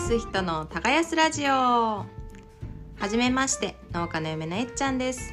[0.00, 1.50] す人の耕すラジオ。
[1.52, 2.06] は
[3.08, 5.32] じめまして農家の嫁のえっちゃんです。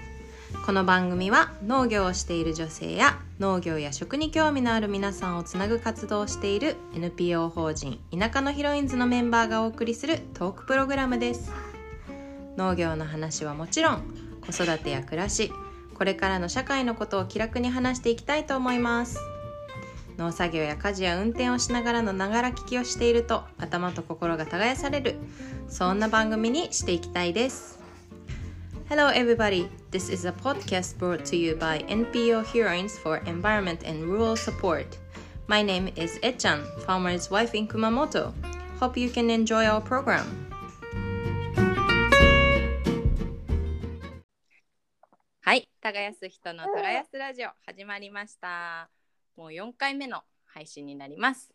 [0.66, 11.52] この番組は農業をしている女性や農業や食に興味のある皆さんをつなぐ活動をしている NPO 法人田舎のヒロインズのメンバーがお送りするトークプログラムです。
[12.58, 14.02] 農業の話はもちろん
[14.46, 15.52] 子育てや暮らし
[15.94, 19.18] これからの社会のことを気楽に話していきたいと思います。
[20.18, 25.16] 農作業や家事や運転をしながらのながら聞きをしていると頭と心が耕される
[25.70, 27.80] そんな番組にしていきたいです
[28.90, 34.06] Hello everybody this is a podcast brought to you by NPO Heroines for Environment and
[34.06, 34.98] Rural Support
[35.48, 38.34] My name is Echan, farmer's wife in Kumamoto
[38.80, 40.26] Hope you can enjoy our program
[45.42, 48.90] はい耕す人の耕すラジオ始まりました
[49.38, 51.54] もう4回目の配信になります、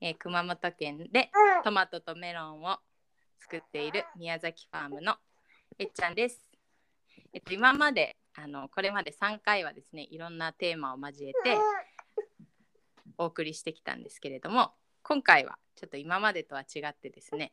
[0.00, 1.30] えー、熊本県で
[1.64, 2.78] トマトとメロンを
[3.40, 5.16] 作っている宮崎ファームの
[5.78, 6.46] えっちゃんです。
[7.32, 11.58] えっと今まであのこれまで3回はですねいろんなテーマを交えて
[13.18, 17.52] お送りしてきたんですけれども今回はちょっと今までとは違ってですね、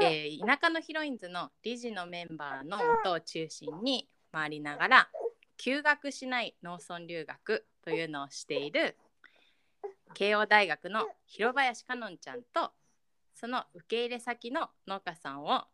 [0.00, 5.08] えー、田舎のヒロインズの理事のメンバーの元を中心に回りながら
[5.56, 8.96] 休学しない農村留学というのをしている
[10.14, 12.70] 慶応大学の広林かのんちゃんと
[13.34, 15.66] その受け入れ先の農家さんを、ま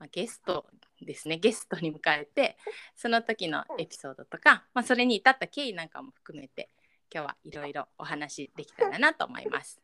[0.00, 0.66] あ、ゲスト
[1.00, 2.56] ですねゲストに迎えて
[2.96, 6.70] その時のエピソードとか、まあ、それに至った経緯なんかも含めて
[7.14, 9.80] 今日はいろいろお話できたらなと思います。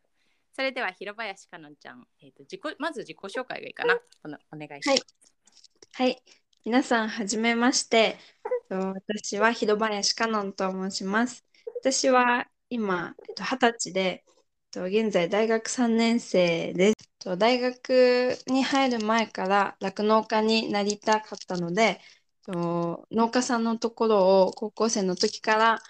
[0.52, 4.00] それでは広林かのんちゃん、えーと、自己まず自己紹介がいいかな
[4.52, 5.06] お願いします。
[5.92, 6.22] はい、はい、
[6.64, 8.16] 皆さんはじめまして。
[8.70, 11.44] 私は広林かのんと申します。
[11.82, 14.22] 私は今、二十歳で、
[14.74, 17.38] 現在大学3年生です。
[17.38, 21.98] 大学に入る前から酪農家になりたかったので、
[22.46, 25.82] 農家さんのところを高校生の時から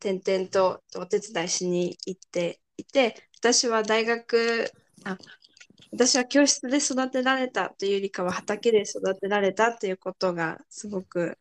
[0.00, 4.70] 転々とお手伝いしに行っていて、私は大学、
[5.04, 5.16] あ
[5.92, 11.38] 私は教室で育てられたというよりかは畑で育てられたということがすごく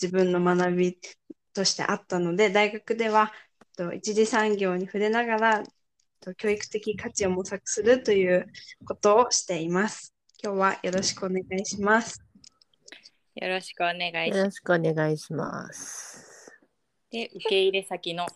[0.00, 0.98] 自分の学び
[1.54, 3.32] としてあったので、大学では
[3.94, 5.62] 一次産業に触れながら
[6.36, 8.46] 教育的価値を模索するという
[8.86, 10.14] ことをしています。
[10.42, 12.22] 今日はよろしくお願いします。
[13.34, 14.38] よろしくお願いします。
[14.38, 16.52] よろしくお願いします。
[17.10, 18.26] で、受け入れ先の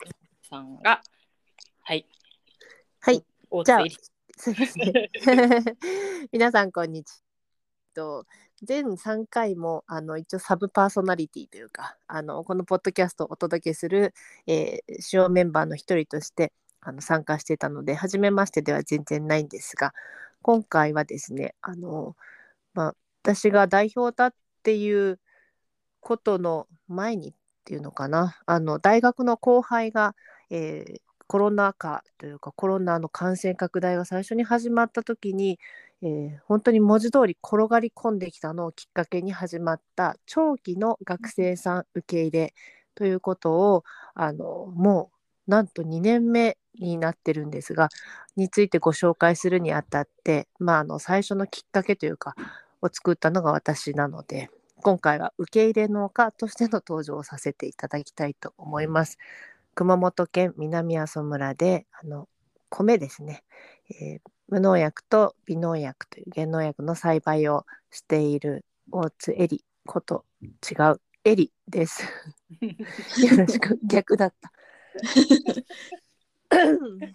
[0.49, 1.03] さんが、
[1.83, 2.07] はい。
[3.01, 3.25] はい。
[3.65, 3.85] じゃあ、
[4.37, 4.93] すみません。
[6.33, 7.23] 皆さん、こんにち
[7.97, 8.25] は。
[8.63, 14.15] 全3回もあの一応サブパーソナリティというかあのこのポッドキャストをお届けする、
[14.47, 19.93] えー、主要メンバーの一人としてあの参加してたので初めましてでは全然ないんですが
[20.43, 22.17] 今回はですねあの、
[22.75, 25.19] まあ、私が代表だっていう
[26.01, 27.33] ことの前にっ
[27.65, 30.15] ていうのかなあの大学の後輩が、
[30.51, 35.59] えー、コロナ禍というかコロナの感染拡大が最初に始まった時に
[36.03, 42.55] えー、本当に文字通り転がり込んできたのをきっかけに始まった長期の学生さん受け入れ
[42.95, 43.85] ということを
[44.15, 45.11] あのも
[45.47, 47.89] うなんと2年目になってるんですが
[48.37, 52.35] についてご紹介するにあたって、まあ、あの最初のきっかけというか
[52.83, 54.51] を作ったのが私なので
[54.83, 59.19] 今回は受け入れ農家としての登場をさせていただきたいと思います。
[59.75, 62.29] 熊本県南阿蘇村であの
[62.69, 63.43] 米ですね、
[63.91, 72.05] えー、無農薬と微農薬という原農薬の栽培をしている大津エリこと違うエリです。
[72.61, 74.53] よろしく逆だった。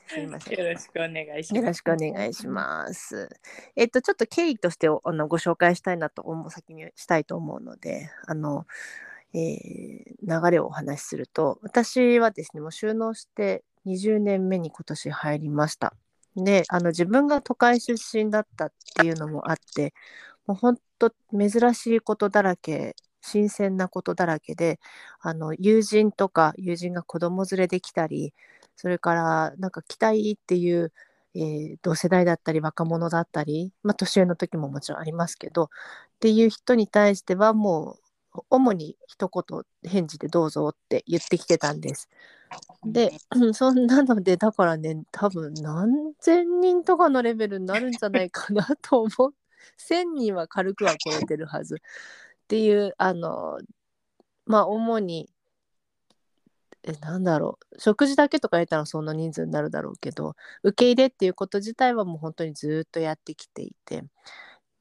[0.08, 0.59] すみません。
[0.59, 1.56] よろしくお願いします。
[1.56, 3.30] よろしくお願いします。
[3.75, 8.68] えっとちょっと経緯としてあのご紹介したいなと思う先にしたいと思うので、あの、
[9.34, 15.95] えー、流れをお話しすると、私はですねもう収納して20年目に今年入りました。
[16.36, 19.94] であの自分が都会出身だったっていうのもあって
[20.48, 24.80] もう本当珍しいことだらけ新鮮なことだらけで
[25.19, 28.33] あの友人とか友人が子供連れで来たり
[28.75, 30.92] それからなんか来たいっていう、
[31.36, 35.68] えー、同世代だったり若者だったり、まあ、年上の時ももちろんありますけどっ
[36.19, 37.98] ていう人に対してはも
[38.34, 42.10] う主に一言返事でどうぞって言ってきてたんです。
[42.86, 43.12] で、
[43.53, 49.33] そんなので、だからね、多分何千人とかのレベルになるんじゃないかなと思う。
[49.77, 51.75] 1000人は軽くは超えてるはず。
[51.75, 51.77] っ
[52.48, 53.59] ていう、あの、
[54.45, 55.30] まあ、主に、
[56.83, 64.03] えなんだろう食事だけとか入れたらそんな人数になるだろうけど受け入れっていうこと自体はもう本当にずっとやってきていて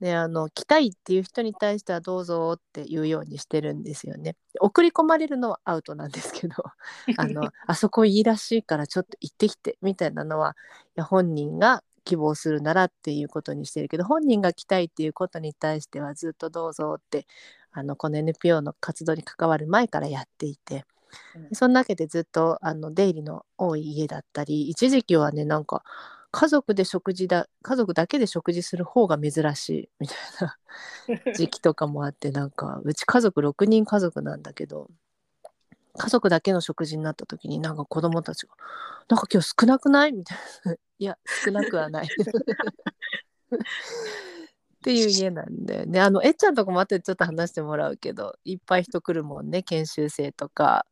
[0.00, 4.35] であの来たいっていう人に対してはどうぞっていうようにしてるんですよね。
[4.58, 6.55] 送り込まれるのはアウトなんですけど
[7.19, 10.56] あのあそこいいらしいからちょっと行ってきてみたいなのは
[10.97, 17.26] いや本人が希望するならっていうことにしてるけど本人が来たいっていうことに対してはずっとどうぞって
[17.73, 20.87] あのこの NPO の活動に関わる前からやっていて。
[21.35, 25.82] うんそんなわけでずっとあの出入りの多い家だったり一時期はねなんか
[26.32, 30.17] 家族で食事だ家族だけで食事する方が珍しいみたい
[31.27, 34.88] な 時期とかもあってなんかうち家族6人家族なんだけど
[35.99, 38.55] 家族だけの食事になった時になんか子供たちが
[39.09, 42.09] 「なんか今日少なくない?」みたいな「いや少なくはない」っ
[44.82, 46.00] ていう 家なんだよね。
[46.00, 50.87] あのえっちゃんとこも後でちょっと話してもらうけどいっぱい人来るもんね研修生とか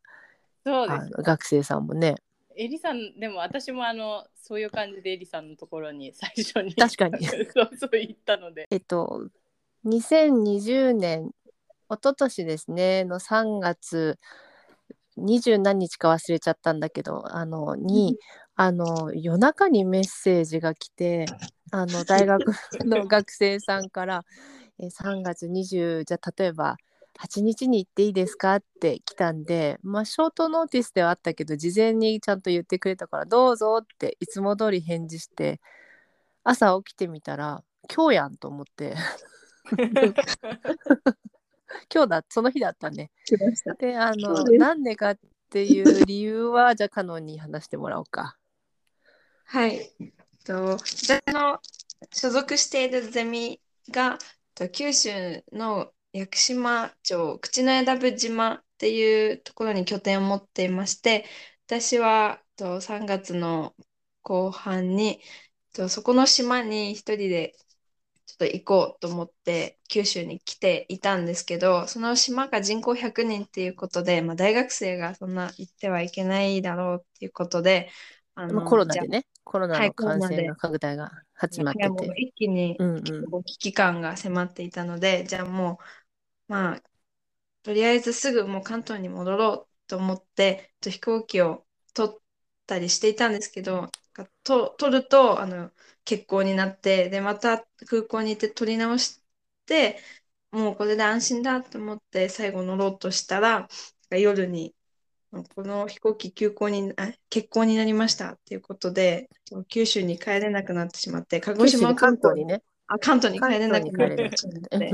[0.67, 2.17] そうですあの学生さんもね。
[2.60, 7.25] エリさんでも私もあのそういう感じでエリさんのところに最初に確かに。
[7.55, 8.66] そうそう言ったので。
[8.70, 9.28] えっと
[9.84, 11.31] 2020年
[11.88, 14.19] 一昨年ですねの3月
[15.16, 18.19] 二十何日か忘れちゃったんだけどあのに、
[18.55, 21.26] あの夜中にメッセージが来て
[21.70, 22.44] あの大学
[22.84, 24.25] の学生さんから
[24.81, 26.76] 「え3月20じゃあ例えば
[27.20, 35.60] 8日に行っていいですか?」って来たんでまあショートノーティスではあったけど事前にちゃんと言ってくれたから「どうぞ」っていつも通り返事して
[36.44, 37.62] 朝起きてみたら
[37.94, 38.94] 今日やんと思って
[41.92, 43.10] 今日だその日だったね。
[43.64, 43.74] た。
[43.74, 45.18] であのなんでかっ
[45.50, 48.36] ていう理由はじゃあカノンに話してもらおうか。
[49.44, 49.76] はい。
[50.00, 50.10] えっ
[50.44, 51.60] と、私の
[52.12, 53.60] 所属しているゼミ
[53.90, 54.18] が、
[54.60, 61.25] えっと九州の屋久島町口永良部島っていうところに拠点を持っていまして、
[61.66, 63.75] 私はと3月の
[64.22, 65.20] 後半に、
[65.75, 67.55] とそこの島に一人で
[68.26, 77.90] ちょっと行こうと思って九州に来ていたんですけど、その島が人口100人っていうことで、まあ、大学生がそんな行ってはいけないだろうっていうことで、
[78.34, 79.26] あのコロナでね。
[79.48, 82.22] コロナはいの感染が拡大が始まってはい。
[82.24, 82.78] 一気に
[83.46, 85.78] 危機感が迫っていたので、じゃあも
[86.48, 86.82] う、まあ、
[87.62, 92.20] とりあえずすぐもう関東に戻ろうと思って、と飛行機を取っ
[92.66, 93.90] たりしていたんですけど、
[94.44, 95.70] と取るとあの
[96.04, 99.22] 欠航になって、で、また空港に行って取り直し
[99.66, 100.00] て、
[100.50, 103.68] もうこれで安心だと思って最後乗ろうとしたら、
[104.10, 104.74] 夜に
[105.30, 109.28] この飛行機休校に、あ、欠航になりましたっていうことで、
[109.69, 112.62] 九州に帰れなくなってしまって、鹿児島関東にね。
[112.86, 114.92] あ、関東に帰れなくなってしまってて、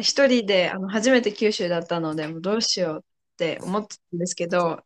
[0.00, 4.82] 一人であの初めて九州だったので、もうどうしようって思ってたんですけど、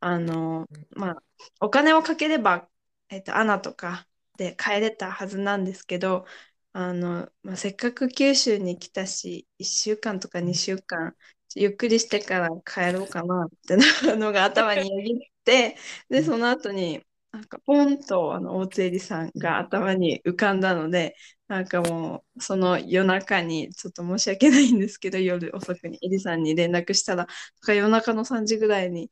[0.00, 1.22] あの、まあ、
[1.60, 2.68] お金をかければ、
[3.10, 6.26] えっと、アナとかで帰れたはずなんですけど、
[6.72, 11.14] あの、まあ、せっかく九州に来たし、1週間とか2週間、
[11.54, 15.76] ゆっくりしてから帰ろうかなってなのが頭によぎって、
[16.08, 21.16] で、その後に、なんかポンとあの大津絵里さんが頭に浮かんだので、
[21.48, 27.26] なんかもうその夜中にちょっと申し訳ないんですけど、夜遅くにエリさんに連絡したら、
[27.68, 29.10] 夜中の3時ぐらいに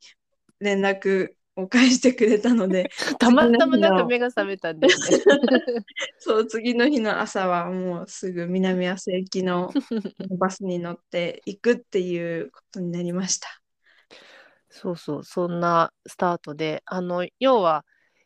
[0.61, 5.05] 連絡を返してくれたので、 たまたまなんか目が覚めたんだよね。
[6.19, 9.73] そう、次の日の朝はもうすぐ南阿蘇行きの
[10.39, 13.49] バスに乗って行くっていうことになりました。
[14.71, 17.85] そうそうそんなスタートであの要は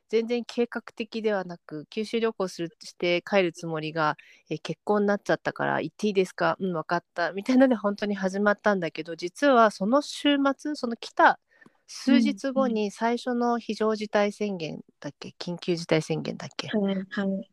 [0.09, 4.17] 全然計画的ではなく九州旅行するして帰るつもりが、
[4.49, 6.57] え結婚になっちゃったから行っていいですか？
[6.61, 11.41] うん分かったみたいなので本当に始まったんだけど実はその週末その来た
[11.87, 15.35] 数日後に最初の非常事態宣言だっけ？
[15.39, 16.69] 緊急事態宣言だっけ？
[16.69, 17.51] はい、はい。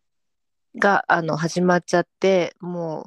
[0.75, 3.05] があの始まっちゃってもう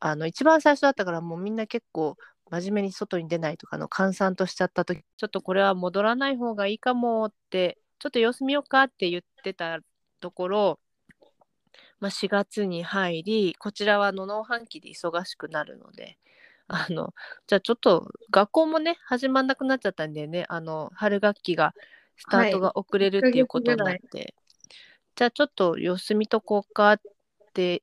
[0.00, 2.16] あの一番最初だったからもうみんな結構
[2.50, 9.80] 真面目に外に出ないとかの閑散としちゃった時ちょっとこれは戻らない方がいいかもってちょっと様子見ようかって言ってた
[10.20, 10.80] ところ、
[12.00, 16.18] まあ、4月に入りこちらはあの農繁期で忙しくなるので
[16.72, 17.14] あの
[17.46, 20.46] じゃあちょっと学校もね始まんなくなっちゃったんでね。
[20.48, 21.74] あの春学期が
[22.16, 24.34] スタートが遅れるっていうことになって、
[25.14, 27.00] じゃあちょっと様子見とこうかっ
[27.52, 27.82] て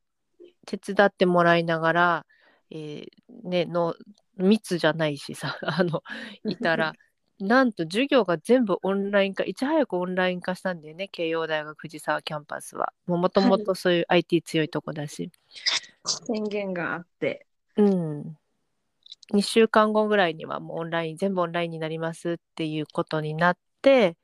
[0.65, 2.25] 手伝ってもらいながら、
[2.72, 3.10] えー
[3.43, 3.96] ねの
[4.38, 6.01] 密じゃないしさ あの
[6.46, 6.93] いたら
[7.39, 12.91] なんと授業が全部オンライン化いち早くオンライン化したんだよね慶応大学藤沢キャンパスは。
[13.08, 15.31] もともとそういう IT 強いとこだし、
[16.05, 17.46] 宣言があって。
[17.77, 18.38] うん
[19.33, 24.17] 2週間後ぐらいにはもうオンライン全部オンラインになりますっていうことになって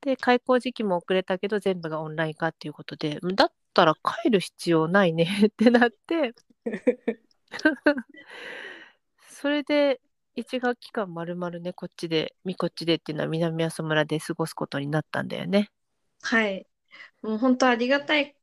[0.00, 6.34] で開校時期も遅れたけど全部がオンライン化っていうことでだったら帰る必要ないね ってなって
[9.28, 10.00] それで
[10.36, 15.70] 1学期間まるまるねこっちでみこっちでっていうのは南阿蘇村で過ごすことになったんだよね。
[16.22, 16.66] はい。
[17.22, 18.36] もう本当ありがたい、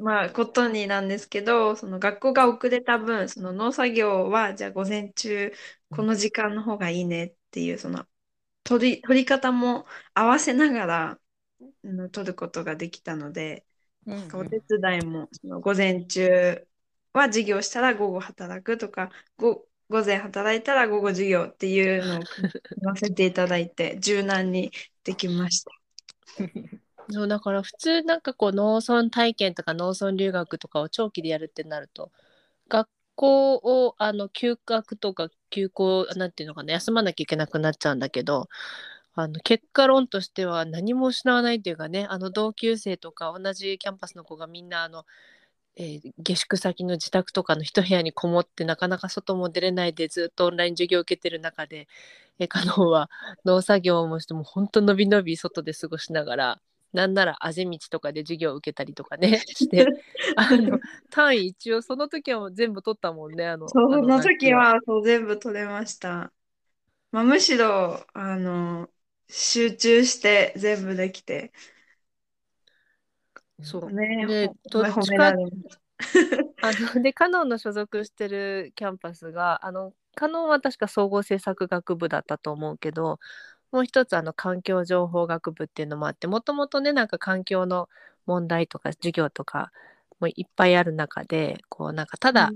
[0.00, 5.52] まあ、ことになんですけど、その学校が遅れた分、その農作業は、じゃあ午前中、
[5.90, 8.06] この時間の方がいいねっていう、その
[8.64, 11.20] 取り、取り方も合わせながら、
[11.84, 13.66] うん取ることができたので、
[14.32, 16.66] お手伝いもその午前中
[17.12, 24.72] は授業したら午後働くとか、ご午前働いたら午後授業っていうのを組ませていただいて、柔軟に
[25.04, 25.70] できました。
[27.12, 32.12] そうだから普通なんかこう農村体験とか農村留学とかを長期でやるってなると
[32.68, 38.48] 学校をあの休学とか休校なんていうのかな休まなきゃいけなくなっちゃうんだけど
[39.14, 45.04] あの結果論としては何も失わないっていうかねあの同級生とか同じキャンパスの子がみんなあの、
[45.76, 51.88] えー下宿先の自宅とかの一部屋にこもってなかなか外も出れないでずっとオンライン授業を受けてる中で、
[52.38, 53.10] えー、カノンは
[53.44, 56.60] 農作業もしても本当のびのび外で過ごしながら
[56.92, 59.86] なんならあぜ道とかで授業を受けたりとかね して
[60.36, 60.78] あの
[61.10, 66.32] 単位一応その時は全部取ったもんねあのそあのの時はそう全部取れました。
[67.12, 68.88] まあ、むしろあの
[69.28, 71.52] 集中して全部できて、
[73.62, 75.28] そうね、でほどっちか。
[75.28, 75.50] あの
[77.02, 83.18] でカノンの所属してるキャンパスがあのカノンは確か総合政策学部だったと思うけど
[83.72, 87.88] もう一つあの環境情報学部っていうのもあってもともとねなんか環境の
[88.26, 89.72] 問題とか授業とか
[90.18, 92.50] もいっぱいある中でこうなんかただ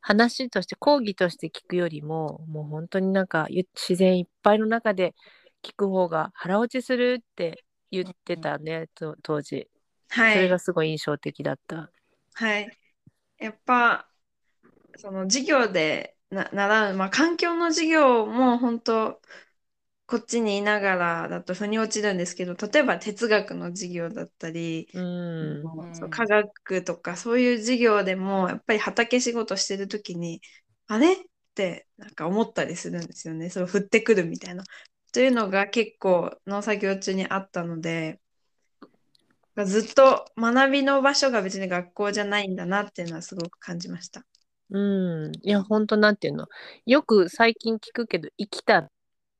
[0.00, 5.14] 話として講義として聞くよりももう本当になんかゆ自然いっぱいの中で
[5.62, 9.68] 聞く方が腹落ちするって言ってたねと当時
[10.08, 10.58] はいそれが。
[10.58, 11.90] すごい印象的だった。
[12.34, 12.78] はい。
[13.38, 14.08] やっぱ、
[14.96, 19.20] その授業でな習う、まあ、環境の授業も本当、
[20.06, 25.62] こっちにいながらだと腑に落ちるんですけど、例えば哲学の授業だったり、うん
[25.94, 30.42] そう科学とかそういう授業でも、やっぱり畑仕事してるときに、
[30.88, 31.14] あれ？
[31.14, 31.16] っ
[31.54, 33.48] てなんか思ったりするんですよね。
[33.48, 34.64] それ降ってくるみたいな。
[35.12, 38.20] というのが結構農作業中にあったので、
[39.64, 44.26] ずっと学びの場所が別に学校じゃないんだなっていうのはすごく感じました。
[44.70, 44.78] う
[45.30, 46.48] ん、いや本当なんていうの？
[46.86, 48.90] よく最近聞くけど生きた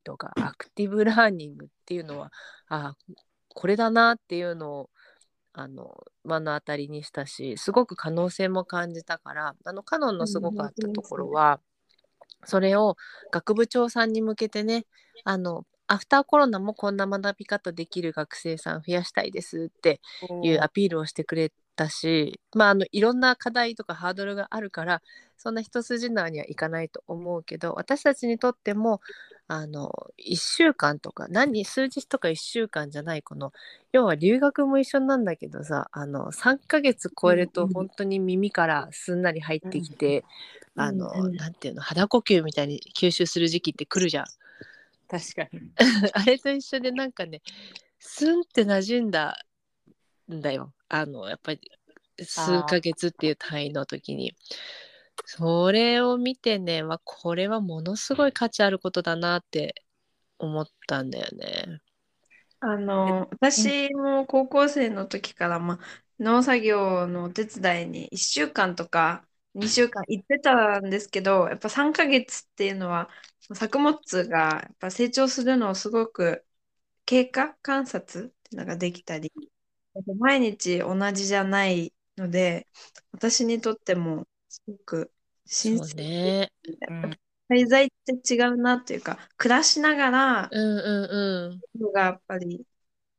[0.05, 2.31] とかアクティブラーニングっていうのは
[2.69, 2.95] あ
[3.49, 4.89] これだなっていうのを
[5.51, 11.61] あの目の当たりにしたしすごく可能性も感じたからあのカノンのすごかったところは、
[12.43, 12.97] それを
[13.31, 14.85] 学部長さんに向けてね
[15.23, 20.01] あのアフターコロナもこんな学び方できる学生さん増やしたいですって
[20.43, 25.01] いうアピールをしてくれたし、まあ、あのいろんな課題とかハードルがあるから
[25.37, 29.01] そんな一筋縄にはいかないと思うけど私たちにとっても
[29.47, 33.53] あの1週間とか何数日とか1週間じゃないこの
[33.91, 40.23] 要は留学も一緒なんだけどさあの3ヶ月超えると本当に耳からすんなり入ってきて、うん
[40.75, 41.35] あの、うんうん。
[41.35, 44.25] なんていうの肌呼吸みたいに吸収する時期って来るじゃん。
[45.07, 45.71] 確かに。
[46.13, 47.41] あれと一緒でなんかね
[47.99, 49.45] スンって馴染んだ
[50.31, 50.73] んだよ。
[50.89, 51.61] あのやっぱり
[52.21, 54.35] 数ヶ月っていう単位の時に
[55.25, 59.83] それを見てねわこれはものすごい価値あることだなって
[60.39, 61.81] 思ったんだよね。
[62.59, 65.79] あの、私も高校生の時から、まあ、
[66.19, 73.09] 農作業のお手伝いに1週間とか2週間行ってたんですけど、やっぱ3ヶ月っていうのは、
[73.53, 76.45] 作物がやっぱ成長するのをすごく
[77.05, 79.31] 経過観察っていうのができたり、
[80.19, 82.67] 毎日同じじゃないので、
[83.11, 85.13] 私にとってもすごく
[85.45, 86.51] 新そう鮮ね。
[87.49, 91.61] 滞在って違うなっていうか、暮らしながら、うんうんうん。
[91.79, 92.65] のがやっぱり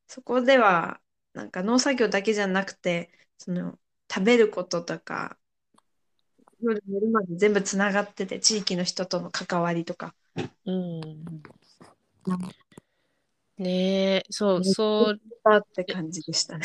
[0.08, 1.00] そこでは
[1.34, 3.78] なんか農作業だけじゃなくてその
[4.12, 5.38] 食べることとか
[6.60, 10.14] 夜寝るまで全部つながってて地域の人との関わりとか
[10.64, 11.42] うん、
[13.58, 16.64] ねえそうそう あって感じでしたね。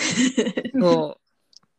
[0.80, 1.21] そう。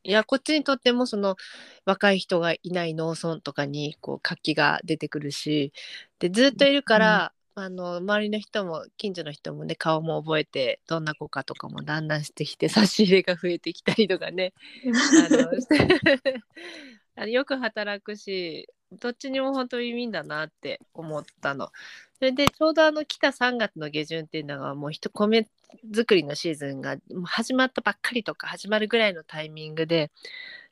[0.04, 1.36] いやこっちにとってもその
[1.84, 5.72] 若い人がいない農村とかにこう活気が出てくるし
[6.18, 14.54] でずっといるから、あの周りの人も近所の人もね顔も覚えてどんな子かとかもだんだんしてきて 差し入れが増えてきたりとかね。
[14.84, 15.50] あの
[17.14, 18.68] あのよく働くし
[19.00, 21.70] どっちにも本当にウィンだなって思ったの。
[22.18, 25.48] それでちょうどあの来た3月の下旬っていうのがもう一米
[25.94, 30.12] 作りのシーズンが始まったばっかりとか始まるぐらいのタイミングで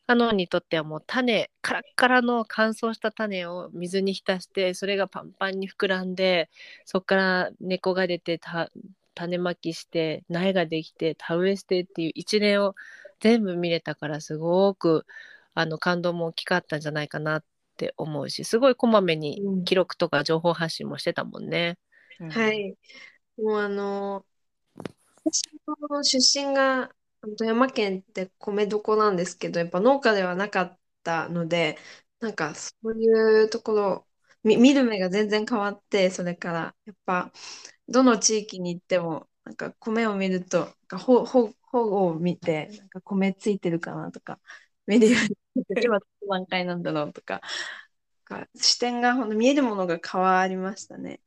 [0.07, 6.51] カノンにとってはもう種カラッカラの乾燥した種を水に浸してそれがパンパンに膨らんで
[6.85, 8.41] そこから根っこが出て
[9.15, 12.75] 種まきして苗ができて田植えしてっていう一連を
[13.21, 15.07] 全部見れたからすごく
[15.55, 17.43] あの感動も大きかったんじゃないかな
[17.81, 21.79] って思うしすごいこまめにうん記録とか情報発信もしてたもんね。
[22.19, 22.53] は。
[22.53, 22.77] い。
[23.39, 24.27] もうあの、
[25.25, 25.43] 私
[25.91, 26.19] の出
[26.49, 26.91] 身が
[27.23, 31.79] 富山県って米どこなんですけど、やっぱ農家ではなかったので、
[32.21, 34.07] なんかそういうところ、
[34.43, 37.33] み、見る目が全然変わって、それから、やっぱ、
[37.89, 44.41] どの地域に行っても、なんか米を見ると、なんかほ、ほ、ほを見て、なんか米ついてるかなとか、
[44.87, 45.37] 見るようになって、
[45.85, 47.41] 今どの段階なんだろうとか、
[48.25, 51.21] か視点が、ほんと見えるものが変わりましたね。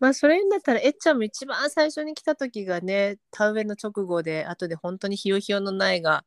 [0.00, 6.24] まあそれだったらえっちゃんも一番最初に来た時がね田植えの直後で後で本当にひよひよの苗が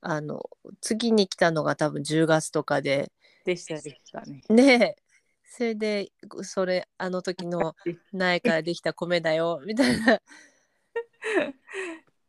[0.00, 0.48] あの
[0.80, 3.10] 次に来たのが多分10月とかで
[3.44, 4.42] でしたでしたね。
[4.50, 4.96] ねえ
[5.44, 7.74] それでそれあの時の
[8.12, 10.20] 苗からできた米だよみたいな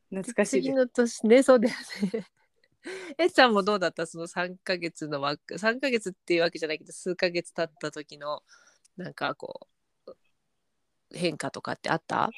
[0.10, 0.62] 懐かしい。
[0.64, 1.76] 次の年ねそうだよ
[2.14, 2.26] ね
[3.18, 4.06] えっちゃんもどうだった？
[4.06, 8.44] その3ヶ月の枠3ヶ月っていうわけじゃないけど数ヶ月経った時の
[8.98, 9.68] なんかこ
[10.08, 10.14] う
[11.14, 12.30] 変化とかってあった？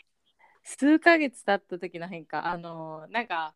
[0.64, 3.56] 数ヶ月経った時の変化あのなんか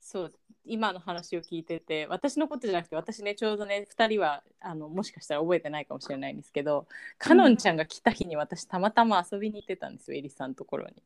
[0.00, 6.86] そう今の話を聞いてて私のことじゃなくて私ねちょうどね2人はあのもしかしたら覚えてないかもしれないんですけど
[7.18, 11.02] かのんちゃんが来た日に私たまたま遊びに行ってたんですよエリさんのところに。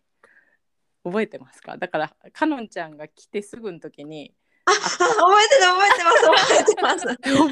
[1.03, 1.79] 覚えてますか？
[1.79, 4.35] だからかのんちゃんが来てすぐの時に、
[4.71, 7.07] 覚えてる覚えてます覚えてます。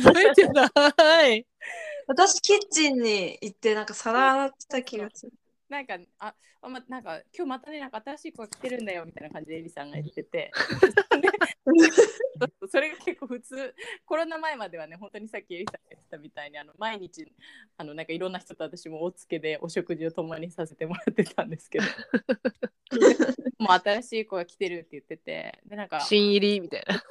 [0.05, 1.47] 覚えてない
[2.07, 5.33] 私、キッチンに行って、なんか皿洗ってた気がする。
[5.69, 10.51] なんかああ、ま、なんか今日またねなんか新しい子が来てるんだよみたいな感じでエリさんが言ってて。
[12.71, 13.75] それが結構普通
[14.07, 17.31] コロナ前まではね本当にさっきエリさんが言ってたみたいにあの毎日
[17.77, 21.85] あのなんかいろんな人と私もおつけでお食事を共にさせてもらってたんですけど。
[23.59, 27.03] もう新しい子が来てるって言っててでなんか新入りみたいな。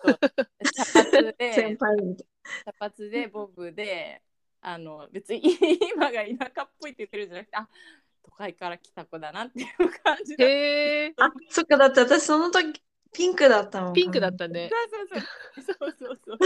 [0.74, 2.28] 茶髪で先輩みたい
[2.66, 4.22] 茶髪でボブで
[4.62, 5.42] あの別に
[5.94, 7.70] 今が田舎っぽいって言ってるんじゃなくてあ
[8.28, 9.68] 都会から来た子だなっていう
[10.04, 11.14] 感じでへえ。
[11.18, 11.28] な。
[11.28, 12.82] あ、そっか、だって私その時
[13.14, 13.94] ピンクだったもん。
[13.94, 14.70] ピンクだったね。
[14.70, 14.76] そ
[15.72, 16.38] うそうそうそうそう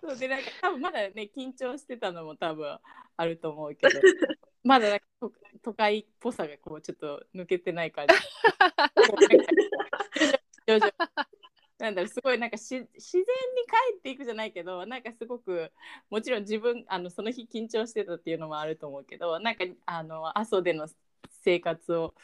[0.00, 2.78] そう でなんか多分まだね緊張してたのも多分
[3.16, 4.00] あると思うけど
[4.62, 5.32] まだなんか都
[5.62, 8.14] 都会っぽさがこうちょっと抜けてない感じ
[10.66, 10.92] 徐々
[11.84, 13.26] なんだろう すごいなんかし自然に
[13.92, 15.70] 帰っていくじゃないけどなんかすごく
[16.10, 20.88] もちろん自分あのその日緊張してたっていうのもあると思うけどなんかあの阿蘇での
[21.42, 22.14] 生活を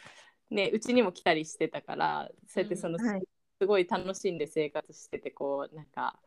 [0.50, 3.22] ねうちにも来たりしてたからそうやってその、はい。
[3.60, 6.18] すごい楽しんで生活しててこうなんか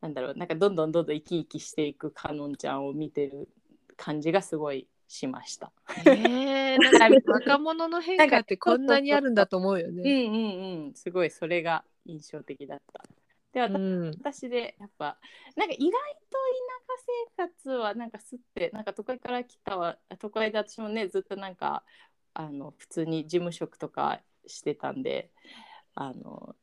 [0.00, 3.48] なんだろうなんかどんどんどんどん生き生きしていくかのんちゃんを見てる
[3.96, 5.70] 感じがすごいしました。
[6.04, 6.78] へえ。
[6.78, 10.24] なんか 若者の変化ってこんなにあるんだと思うようんね。
[10.24, 13.04] うんうんすごいそれが印象的だった。
[13.52, 14.10] で私,、うん。
[14.20, 15.18] 私でやっぱ
[15.56, 16.38] なんか意外と
[17.38, 21.84] 田舎生活はなんかすってなんか都会から来たわ都会で私もねずっとなんか
[22.34, 25.30] あの普通に事務職とかしてたんで
[25.94, 26.56] あの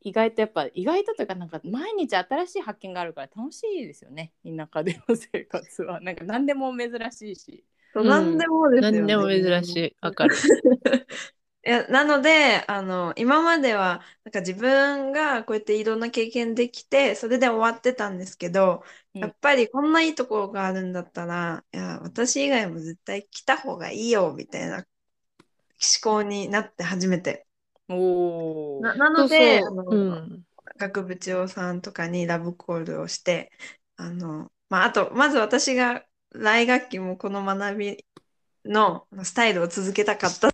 [0.00, 8.98] 意外とやっぱ意外とというかなんか毎日新しい発見があるから楽しいですよね田舎での生活はなんか何でも珍しいしそう何でもですよね。
[9.00, 9.96] 何でも珍しい。
[10.00, 10.34] わかる。
[11.64, 18.82] いや、なので、あの、今までは、なんか自分がこうやっていろんな経験できて、それで終わってたんですけど、
[19.14, 24.86] うんやっぱりこんないいところがあるんだったら、いや、私以外も絶対来た方がいいよ、みたいな思
[26.02, 27.46] 考になって初めて。
[27.88, 27.94] お
[28.82, 29.96] おな、なので、そうそうあのう
[30.36, 30.44] ん。
[30.78, 33.52] 学部長さんとかにラブコールをして、
[33.96, 38.06] あの、まあ、あと、まず私が来学期もこの学び
[38.64, 40.51] のスタイルを続けたかった。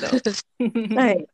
[0.96, 1.26] はい。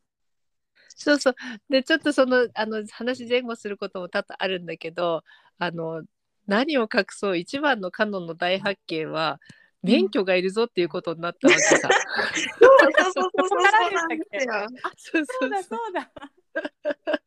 [0.88, 1.34] そうそう。
[1.68, 5.22] で、ちょっとその、あの、話前後することも多々あるんだけど、
[5.58, 6.02] あの、
[6.46, 9.40] 何を隠そう、一番のカノンの大発見は、
[9.82, 11.76] 免許がいるぞっていうことになったわけさ。
[11.76, 14.68] そうそうそうそうそうなんですよ。
[14.96, 16.12] そうそうだそうそうだ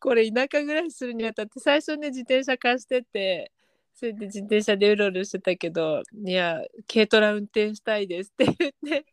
[0.00, 3.52] これ田舎暮らしするにあたって最初ね自転車貸してて
[3.96, 9.04] それで自転車でうろうろしてたけど「いや軽トラ運転したいです」って言って で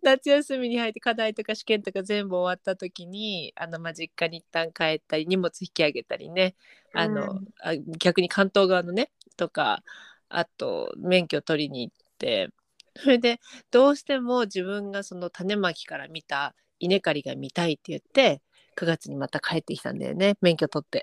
[0.00, 6.54] 夏休みに入って課題とか試験とか全部終わった時にあの、まあ、実家に一旦帰ったり荷物引き上げたりね
[6.94, 7.48] あの、うん。
[7.60, 9.82] あ逆に関東側のねとか
[10.28, 12.50] あと免許取りに行って
[12.94, 13.40] それで
[13.72, 18.40] どうしても自分がその種まきから見た稲刈りが見たいって言って
[18.76, 21.02] 9月にまた帰ってきたんだよね免許取って。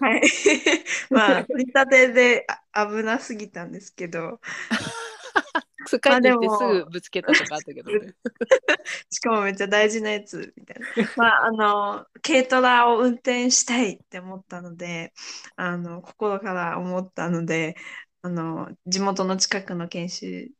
[0.00, 0.22] はい。
[1.10, 4.40] まあ、取り立てであ危なすぎたんですけど、
[6.02, 8.14] 帰ってきてすもぐぶつけたとかあったけどね。
[9.10, 10.86] しかもめっちゃ大事なやつみたいな。
[11.16, 15.12] まあ、あの、軽トラを運転したいって思ったので、
[15.56, 17.76] あの、心から思ったので、
[18.22, 20.50] あの、地元の近くの研修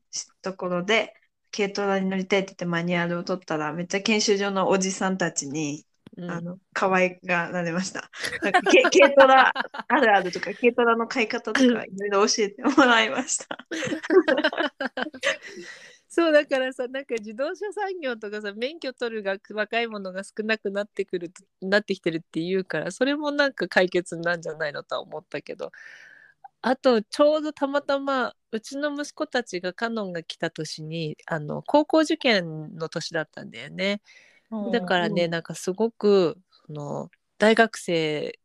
[0.42, 1.14] ところで、
[1.56, 5.86] 軽トラに乗りたいって言ってマニュアルを取ったら、めっちゃ研修所のおじさんたちに、
[6.20, 8.10] うんあの、可愛がられました。
[8.42, 9.52] なんか、け軽トラ
[9.88, 13.58] あるあるとか、軽トラの買い方とか、いろいろ教えてもらいました。
[16.12, 25.70] そうだからさなんか自動車産業とかさ免許取るが若い者が少なくなってくるなってきてるっていうからそれもなんか解決なんじゃないのとは思ったけど
[26.62, 34.02] あとちょうどたまたまうちの息子たちがカノンが来た年にあの高校受験の年だったんだよね。
[34.72, 38.38] だからね、なんかすごくその大学生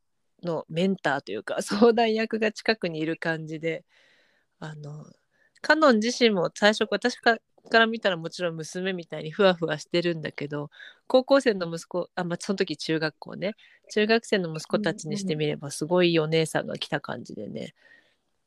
[0.43, 3.83] のメンターというか 相談役が近くにいる感じで
[4.59, 5.05] あの
[5.61, 7.37] カノン自身も最初私か
[7.69, 10.69] から見たらもちろん娘みたいにふわふわしてるんだけど
[11.07, 13.55] 高校生の息子あ、まあ、その時中学校ね
[13.91, 17.73] 中学生の息子たちにしてみればすごいいいお姉さんが来た感じでね。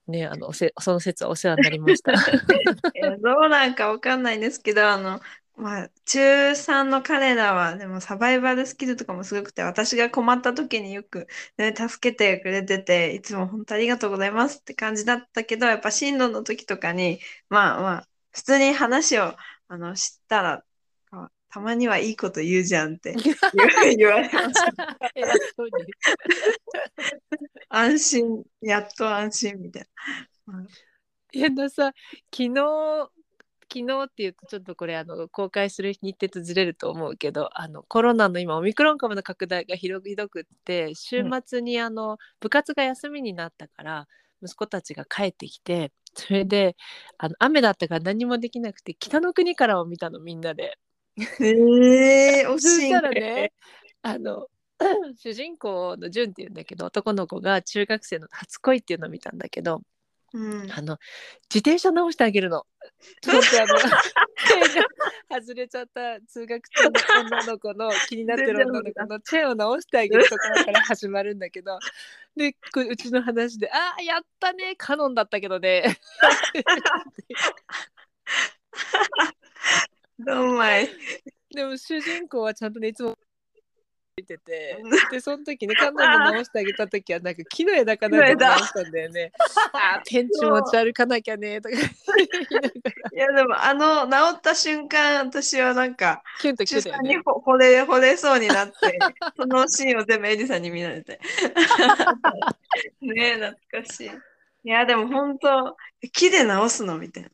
[0.07, 2.13] ね、あのおせその説はお世話になりました。
[2.13, 2.17] い
[2.95, 5.21] やどうなんかわかんないんですけど、あの、
[5.59, 17.19] まあ、中3の彼らは、でもサバイバルスキルとかもすごくて、私が困った時によく、ね、助けてくれてて、いつも本当ありがとうございますって感じだったけど、やっぱ進路の時とかに、
[17.49, 19.35] まあまあ、普通に話を
[19.67, 20.65] あの知ったら、
[21.11, 23.17] あたまにはいいこと言うじゃんって
[23.99, 24.97] 言われました。
[27.69, 29.87] 安心、やっと安心みたい
[30.47, 30.65] な。
[31.33, 31.93] いやださ
[32.33, 33.11] 昨日
[33.73, 44.09] 昨日っていうとちょっとこれあの公開する日程とずれると思うけどあのコロナの今オミクロン株の拡大がひどひどくって週末にあの、部活が休みになったから
[44.43, 46.77] 息子たちが帰ってきてそれで
[47.19, 50.79] あの雨だったから何もできなくて北の国からを見たのみんなで。
[51.41, 53.53] ええー、 惜そしいしたらね
[54.03, 54.47] あの
[55.17, 59.83] 主人公のジュンっていうんだけど男の子が中学生の初恋っていうのを見たんだけど
[60.35, 60.73] うん。
[60.73, 60.99] あの
[61.53, 62.67] 自転車直してあげるの。
[63.23, 63.79] ちょっとあの
[65.41, 71.79] 外れちゃった通学中の女の子の気になってる女の子のチェーンを直してあげるところから始まるんだけど
[72.37, 75.99] でこううちの話で「ああやったねカノンだったけどね」
[80.19, 80.89] どんまい。
[81.55, 83.17] でも主人公はちゃんとねいつも
[84.19, 84.77] 見てて
[85.11, 89.33] でその時ねカノンで直してあげた時はなんか木の枝かなんかで直したんだよね。
[89.73, 97.23] あーペンチ持ち歩かなきゃねとか言いやでもあの治った瞬間私はなんかキュンと中3にきてたよね。
[97.25, 98.75] ほ惚れ惚れそうになって
[99.37, 101.21] そのシーンを全部エリさんに見られて
[103.01, 104.11] ねえ懐かしい
[104.65, 105.77] いやでも本当
[106.13, 107.31] 木で直すのみたいな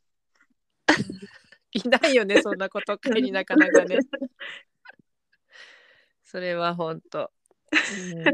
[1.74, 3.98] いないよねそんなこと かになかなかね。
[6.34, 7.30] それは本当、
[7.70, 8.24] うん。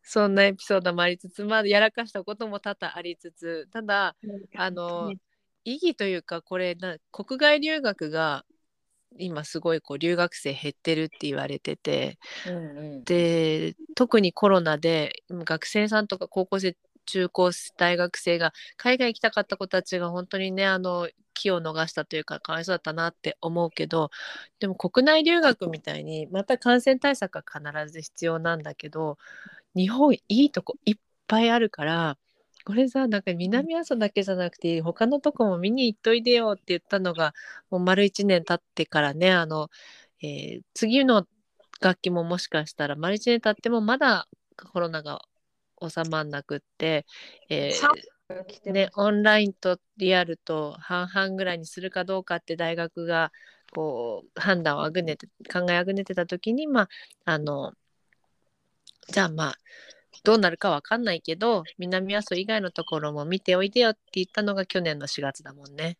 [0.00, 4.14] そんなエピソードもありつつまあやらかしたことも多々ありつつただ
[4.54, 5.12] あの
[5.64, 8.44] 意義というかこれな国外留学が
[9.18, 12.18] 今すごいこう留学生減ってるって言われてて
[13.04, 24.10] で特にコロナで今学生さんとか高校生中高大学生が海外行きたかった子たちが本当にねあの気を逃したというかかわいそうだったなって思うけど
[24.58, 29.18] でも国内留学みたいにまた感染対策は必ず必要なんだけど
[29.74, 30.96] 日本いいとこいっ
[31.28, 32.18] ぱいあるから
[32.64, 37.32] これさなんか南阿蘇だけじゃなくて他のとこも見に行っといでよって言ったのが
[37.70, 39.68] もう丸1年経ってからねあの、
[40.22, 41.26] えー次の
[41.80, 44.28] 楽器ももしかしたら丸1年経ってもまだ
[44.72, 45.20] コロナが
[45.80, 47.06] 収まんなくって、
[47.48, 53.30] えーね、オンラインとリアルと半々ぐらいにするかどうかって大学が
[53.72, 56.88] こう判断をあぐねて考えあぐねてた時にまあ
[57.24, 57.72] あの
[59.08, 59.58] じゃあまあ
[60.24, 65.98] どうなるかわかんないけど南阿蘇以外のところも見ておいでよって言ったのが去年の4月だもんね。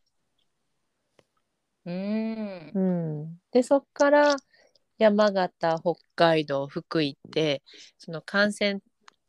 [1.84, 2.70] うん。
[2.74, 4.36] うん、でそっから
[4.98, 7.62] 山形北海道福井って
[7.98, 8.80] その感染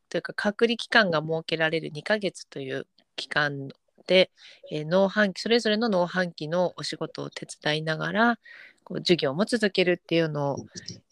[0.09, 3.69] というか隔離期間が設けられる2ヶ月という期間
[4.07, 4.31] で、
[4.71, 8.39] えー農繁期それぞれの農繁期のお仕事を手伝いながら
[8.83, 10.57] こう授業も続けるっていうのを、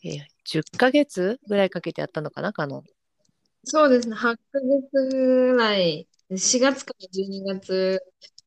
[0.03, 2.83] えー10ヶ月ぐらいかけてやったのかなカノン。
[3.63, 7.99] そうですね8ヶ月ぐらい4月から12月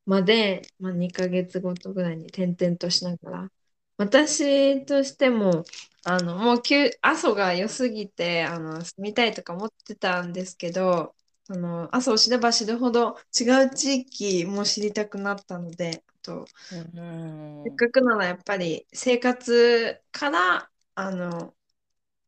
[0.05, 3.51] まで、まあ、2ヶ月ごとぐらいに転々としながら、
[3.99, 5.65] 私としても、
[6.05, 11.15] あの、もう急、阿蘇が良すぎて、あの、住みたいとか思ってたんですけど、
[11.49, 16.99] あの、阿蘇を知れば知るほど違う地域も知りたくなったので、あと、うん
[17.63, 21.55] せっかくならやっぱり生活から、あの、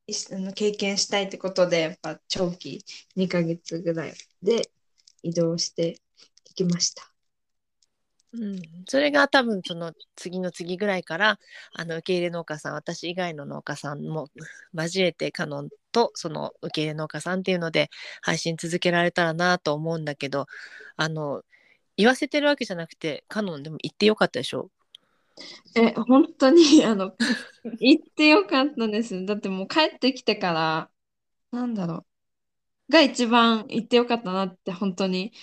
[0.08, 4.72] いしあの経験したいってことで、やっぱ長期2ヶ月ぐらいで
[5.24, 6.02] 移動して
[6.52, 7.11] いきました。
[8.34, 11.38] うん、それが多分その次の次ぐらいから
[11.74, 14.30] あの受け入れ農家さん私以外の農家さんも
[14.74, 17.90] 交えてカノンとその受け入れ農家さんっていうので
[18.22, 20.48] 配信続けられたらなと思うんだけど
[20.96, 21.44] あの
[21.98, 24.70] 言わせてるわけじゃなくてカノンでも行ってよかったでしょ？
[25.76, 27.16] え、本当に、 あの、
[27.80, 29.26] 行ってよかったです。
[29.26, 30.92] だってもう帰ってきてから、
[31.52, 32.06] なんだろ
[32.90, 35.34] う、が一番行ってよかったなって、本当に。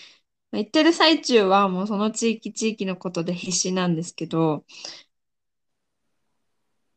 [0.53, 4.65] 行ってる最中はもうその地域地域のことで必死なんですけど、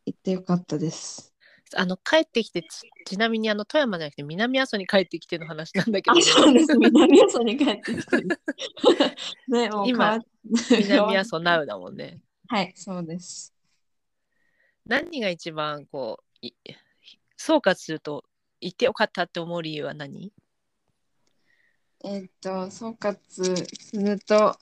[0.06, 1.34] 行ってよかったです。
[1.76, 6.78] あの帰ってきてちちなみにあの富山じゃなくて南阿蘇に帰ってきての話なんだけどあ、そうです。
[6.78, 8.28] 南阿蘇に帰ってきてる。
[9.48, 10.22] ね、もう今っ
[10.70, 13.54] 南阿蘇ナウだもんねはい、そうです。
[14.86, 16.54] 何が一番こうい
[17.38, 18.26] 総括すると
[18.60, 20.34] 行ってよかったって思う理由は何？
[22.04, 23.18] えっと、総括
[23.80, 24.58] すると、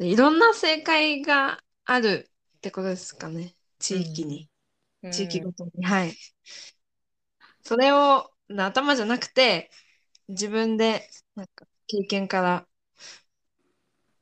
[0.00, 3.54] いろんな正解があるってことですかね。
[3.78, 4.50] 地域に。
[5.10, 5.84] 地域ごとに。
[5.84, 6.14] はい。
[7.62, 9.70] それを頭じゃなくて、
[10.28, 12.66] 自分で、なんか、経験から、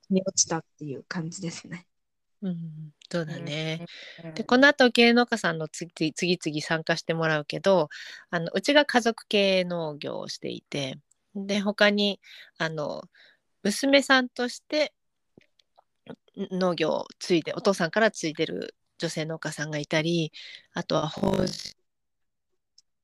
[0.09, 1.87] に落ちたっていう感じですね。
[2.43, 3.85] うん、そうだね。
[4.25, 7.89] うんでこの後芸農家さんの次次々参加してもらうけど
[8.31, 10.99] あのうちが家族系農業をしていて
[11.37, 12.19] で他に
[12.57, 13.05] あの
[13.63, 14.95] 娘さんとして
[16.37, 20.33] ん農業を継いでお父さんから継いでる女性農家さんがいたり
[20.73, 21.37] あとは法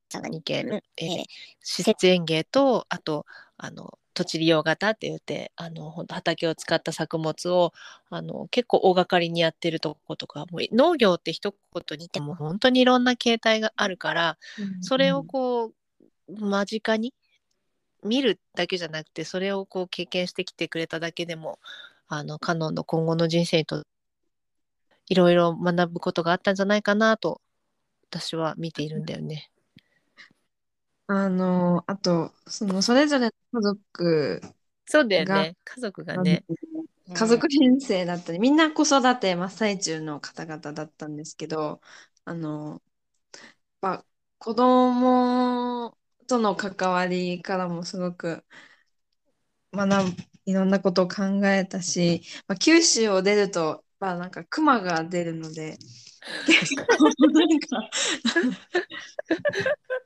[0.09, 1.23] 人に系の、えー
[1.61, 3.25] 施設園芸とあと
[3.57, 7.73] あの土地利用型って言ってあの畑を使った作物を
[8.09, 14.37] あの結構大掛かりにやってるとことかもう農業って一言に言っても本当にいろんな形態があるから
[14.81, 15.71] それをこ
[16.27, 17.13] う間近に
[18.05, 21.59] 見るだけじゃなくてそれをこう経験してきてくれただけでも
[22.07, 23.83] あのカノンの今後の人生にと
[25.07, 27.39] いろいろ学ぶことがあったんじゃないかなと
[28.09, 29.49] 私は見ているんだよね。
[31.07, 34.41] あの、あと、その、それぞれの家族
[34.85, 36.43] そうだよがね家族がね。
[37.13, 41.81] 家族編成だったり、みんな子育て真っ最中の方々だったんですけど、
[42.25, 42.81] あの、やっ
[43.99, 44.05] ぱ
[44.39, 48.45] 子供との関わりからもすごく
[49.73, 55.77] 学ぶ、いろんなことを考えたし、まあ、九州を出ると、まあ、なんか熊が出るので、
[56.45, 57.89] 結構なんか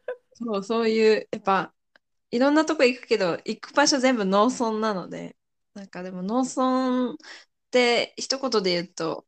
[0.34, 1.74] そう、そういう、やっぱ、
[2.32, 5.38] いろんなとこ行くけど、行く場所全部農村なので、
[5.74, 7.18] なんかでも農村っ
[7.72, 9.28] て一言で言うと、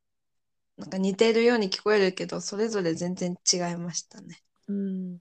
[0.77, 4.41] なんか似てるように聞こえるけど、それぞれ全然違いましたね。
[4.69, 5.19] うん。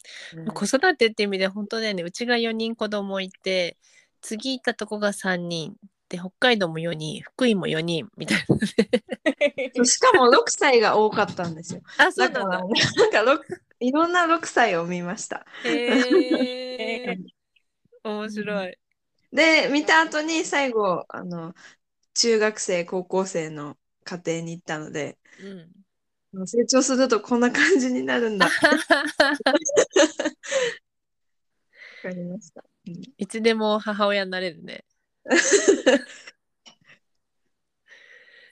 [0.55, 2.03] 子育てって意味で本当だよね。
[2.03, 3.77] うちが4人子供いて
[4.21, 5.75] 次行ったとこが3人。
[6.09, 8.39] で北海道も4人福井も4人みたい
[9.77, 11.83] な しかも6歳が多かったんですよ。
[11.99, 15.45] あそうだなんだから、なんか六いろんな6歳を見ました。
[15.65, 17.19] へえ
[18.05, 18.79] 面白い。
[19.33, 21.55] で、見た後に最後、あの、
[22.15, 25.78] 中学生、高校生の家庭に行ったので、うん
[26.33, 28.47] 成長するとこんな感じになるんだ。
[28.47, 28.53] わ
[32.03, 32.63] かりました。
[32.63, 32.69] うん
[33.19, 34.85] いつでも母親になれるね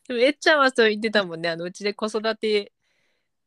[0.09, 2.73] でもえっちゃんはそう言ってたもんねあのうちで子育て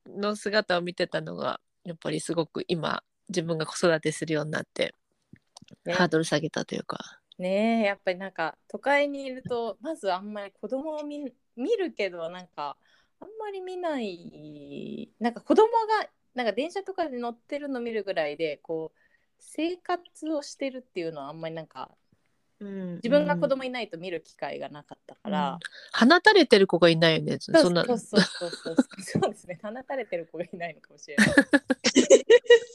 [0.07, 4.95] の姿を見てたのがやっぱりすごく今自分が子育てするようになって
[5.85, 6.97] ねハードル下げたというか。
[7.37, 12.75] ねえやっぱりなんか都会にいるとまずあんまり子供を見見るけどなんか
[13.21, 15.11] あんまり見ない。
[15.19, 18.99] なんか子供がなんか電車とかで乗ってるの見るぐらいでこう
[19.39, 21.91] 生活をしてるっていうのはあんまりなんか
[22.59, 22.95] うん。
[22.95, 25.59] 自分が子供いないと見る機会がなかったから、
[25.93, 27.37] 放たれてる子がいないよね。
[27.39, 27.85] そんな。
[27.85, 28.75] そうそうそうそう。
[29.01, 29.59] そうですね。
[29.61, 31.27] 放たれてる子がいないのかもしれない。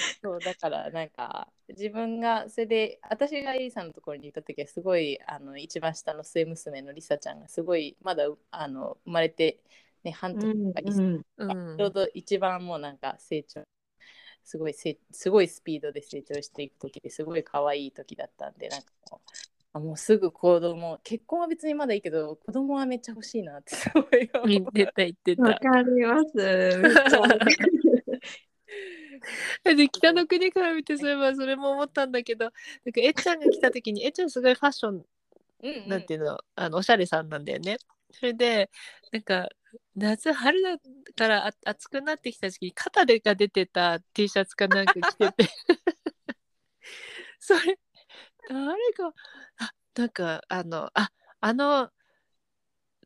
[0.22, 9.60] そうだからなんか自分がそれで私がエリさんのところにいた時はすごいあの一番下の末娘のリサちゃんがすごいまだあの生まれて、
[10.02, 13.62] ね、半年うんとかにうんうんちょうど一番もうなんか成長
[14.44, 19.30] すごいせすごいスピードで成長していく時ですごい可愛い時だったんでなんかこう
[19.72, 25.70] あもうすぐ子供結婚は別にまだいいけど子供はめっちゃ欲しいなってすごい思ってた言ってわた。
[25.70, 26.32] かります。
[29.64, 35.04] で北の国から見てそういえばそれも思ったんだけどなんかえっちゃんが来た時にえっちゃんすごいファッション
[35.62, 35.88] うんうん。
[35.88, 37.76] なんていうのあのおしゃれさんなんだよね。
[38.12, 38.70] それで
[39.12, 39.48] なんか
[39.94, 40.76] 夏春だ
[41.16, 45.44] からあ暑くなってきた時に肩でが出てた T シャツかなんか着てて。
[47.38, 47.78] それ
[48.48, 49.14] 誰が
[49.58, 51.90] あなんかあのああの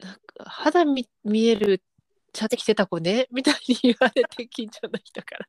[0.01, 1.83] なんか肌み見える
[2.35, 3.27] シャツ着てた子ね？
[3.33, 5.47] みたいに言われて近所の人から。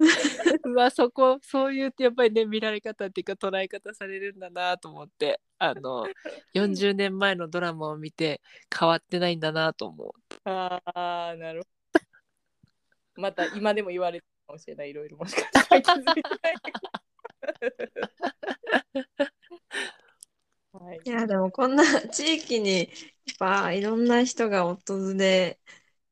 [0.74, 5.40] まあそこそういうやっぱりね見られ方っていうか捉え方されるんだなと思って。
[5.62, 6.06] あの
[6.54, 8.40] 40年前のドラマを見て
[8.74, 10.10] 変わってないんだなと思う。
[10.44, 12.00] ああなるほど。
[13.20, 14.90] また今でも言われてるかもしれない。
[14.90, 16.22] いろいろもしかしたら気づいて。
[16.42, 16.56] ない
[20.72, 21.00] はい。
[21.04, 22.88] いや、でもこんな地域にやっ
[23.38, 25.58] ぱいろんな人が訪れ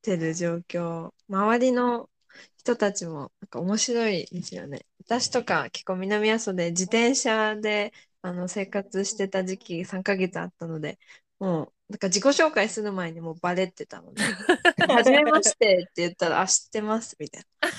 [0.08, 2.08] てる状況、周りの
[2.56, 4.86] 人たちもなんか面白いですよね。
[5.00, 7.92] 私とか結構南阿蘇で自転車で
[8.22, 10.98] あの生活してた時期3ヶ月あったので、
[11.38, 14.22] もうなんか自己紹介する前にもうバレてたので、
[14.88, 17.70] はじめましてって言ったら、あ、知ってますみたいな。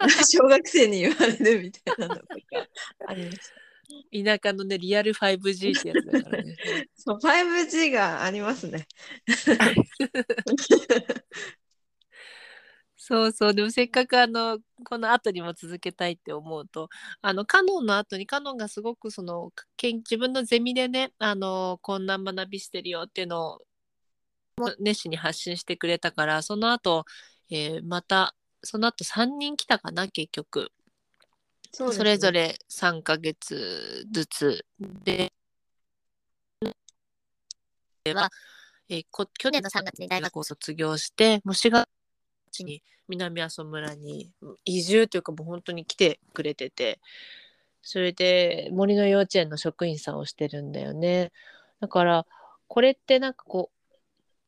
[0.24, 2.34] 小学生に言われるみたいなのとか
[3.06, 3.64] ありました。
[4.12, 6.56] 田舎のねリアル 5G ってやつだからね。
[6.96, 8.86] そう、5G がありますね。
[13.06, 13.54] そうそう。
[13.54, 16.88] でもせっかくあのこの後にも続けたいって思うと
[17.20, 23.60] あのカノンの後にカノンがすごくそのけん自分のゼミでねあのこんな学びしてるよっていうのを
[24.80, 27.04] 熱心に発信してくれたからその後、
[27.50, 30.72] えーまたその後3人来たかな結局。
[31.72, 34.64] そそれぞれ3ヶ月ずつ
[35.04, 35.30] で。
[38.14, 38.30] は、
[38.88, 41.86] えーこ去年の3月に大学を卒業してもう4月
[42.62, 44.30] に南阿蘇村に
[44.64, 47.00] 移住というかもう本当に来てくれてて
[47.82, 51.32] それで森の幼稚園の職員さんをしてるんだよね。
[51.80, 52.26] だから
[52.68, 53.70] これってなんかこ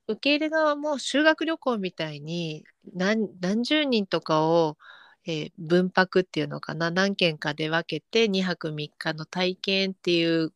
[0.08, 2.64] う受け入れ側も修学旅行みたいに
[2.94, 4.78] 何何十人とかを
[5.26, 10.52] えー分泊っていうのかな何件かで分けて2泊3日の体験っていう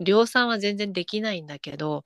[0.00, 2.04] 量産は全然できないんだけど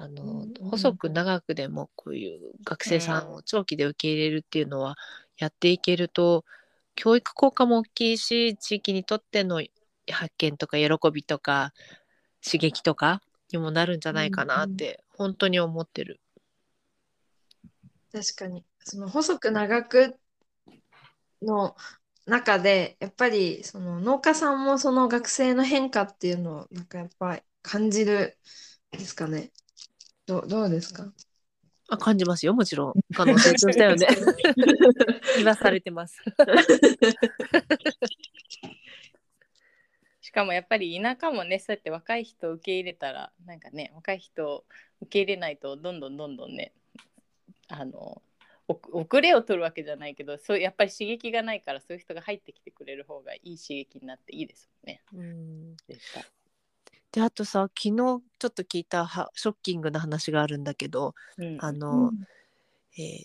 [0.00, 4.96] あの、細く長くでもこういう学生さんを長期で受け入れるっていうのは
[5.36, 6.46] やっていけると
[6.94, 9.62] 教育効果も大きいし地域にとっての
[10.10, 11.74] 発見とか喜びとか
[12.42, 13.20] 刺激とか
[13.52, 16.18] にもなるんじゃないかなって本当に思ってる。
[18.10, 18.64] 確かに。
[18.82, 20.16] その細く長く
[21.42, 21.76] の
[22.24, 28.38] 中で、やっぱりその農家さんもその学生の変化っていうのをなんかやっぱり感じる
[28.90, 29.50] ですかね。
[30.30, 31.12] どう、どうですか？
[31.92, 32.94] あ感じますよもちろん。
[33.20, 34.06] あの成長したよね。
[35.36, 36.22] 言わされてます。
[40.20, 44.64] しかもやっぱり田舎もねそうやって若い人を受け入れたらなんかね若い人を
[45.00, 46.72] 受け入れないとどんどんどんどんね
[47.66, 48.22] あの
[48.68, 55.02] お遅れを取るわけじゃないけどそうやっぱり刺激がないからそういう人が入ってきてくれる方がいい刺激になっていいですもんね。
[55.12, 55.76] うん
[57.12, 61.56] であとさ昨日ちょっと聞いたはショッキングな話があるんだけど、うん。
[61.60, 62.12] あの、
[62.96, 63.24] えー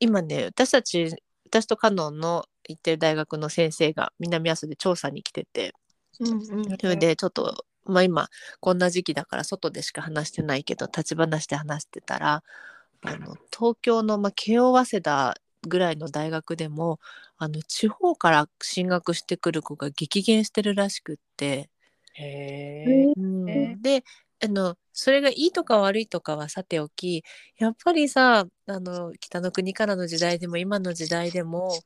[0.00, 1.14] 今ね私たち
[1.44, 5.74] 私とカノンの行ってる大学の先生が南阿蘇で調査に来てて
[6.18, 6.64] うんうん。
[6.78, 8.28] それでちょっと、まあ、今
[8.60, 12.42] こんな時期だから外でしか話してないけど立ち話で話してたら
[13.02, 15.34] あの東京の、まあ、慶応早稲田
[15.68, 16.98] ぐらいの大学でも
[17.36, 21.68] あの地方から進学してくる子が激減してるらしくって。
[22.14, 23.12] へえ。
[23.16, 23.48] うん。
[23.50, 24.04] えで
[24.42, 27.24] あのそれがいいとか悪いとかはさておき
[27.58, 31.78] やっぱりさあの北の国からの時代でも今の時代でも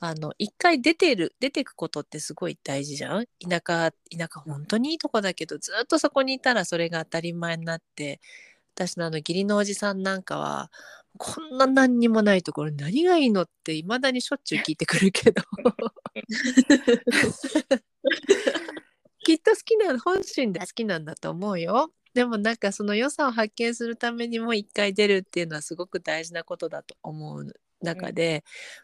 [0.00, 3.26] あの一回出てる出てくことってすごい大事じゃん？
[3.48, 8.20] 田舎田舎本当にいいとこだけどずっとそこにいたらそれが当たり前になって
[8.74, 10.70] 私のあの義理のおじさんなんかは
[11.18, 15.42] こんな何にもないところ何がいいのっていまだにしょっちゅう聞いてくるけど
[19.24, 21.92] きっと好きな本心で好きなんだと思うよ。
[22.14, 27.52] でもなんかその良さを発見するためにも一回出るっていうのはすごく大事なことだと思う
[27.82, 28.42] 中で、やっ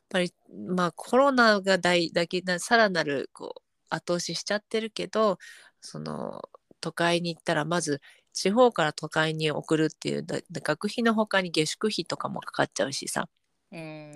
[0.09, 0.33] ぱり
[0.69, 5.39] まあコロナが大だけなさらなるこう後押ししちゃってるけど
[5.81, 6.43] その
[6.81, 8.01] 都会に行ったらまず
[8.33, 13.29] 地方から都会に送るっていうだ学費の他に下宿費とかもかかっちゃうしさ。
[13.73, 14.13] うん。